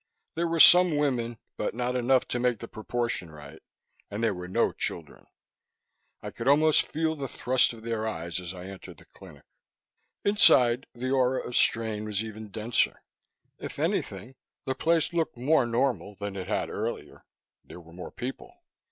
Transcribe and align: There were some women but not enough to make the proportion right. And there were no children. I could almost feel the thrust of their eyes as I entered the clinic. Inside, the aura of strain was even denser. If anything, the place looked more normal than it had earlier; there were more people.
There 0.33 0.47
were 0.47 0.59
some 0.59 0.95
women 0.97 1.37
but 1.57 1.75
not 1.75 1.95
enough 1.95 2.27
to 2.29 2.39
make 2.39 2.57
the 2.57 2.67
proportion 2.67 3.29
right. 3.29 3.61
And 4.09 4.23
there 4.23 4.33
were 4.33 4.47
no 4.47 4.71
children. 4.71 5.27
I 6.23 6.31
could 6.31 6.47
almost 6.47 6.81
feel 6.91 7.15
the 7.15 7.27
thrust 7.27 7.71
of 7.71 7.83
their 7.83 8.07
eyes 8.07 8.39
as 8.39 8.51
I 8.51 8.65
entered 8.65 8.97
the 8.97 9.05
clinic. 9.05 9.43
Inside, 10.25 10.87
the 10.95 11.11
aura 11.11 11.45
of 11.47 11.55
strain 11.55 12.05
was 12.05 12.23
even 12.23 12.47
denser. 12.49 13.03
If 13.59 13.77
anything, 13.77 14.33
the 14.65 14.73
place 14.73 15.13
looked 15.13 15.37
more 15.37 15.67
normal 15.67 16.15
than 16.15 16.35
it 16.35 16.47
had 16.47 16.71
earlier; 16.71 17.23
there 17.63 17.79
were 17.79 17.93
more 17.93 18.09
people. 18.11 18.55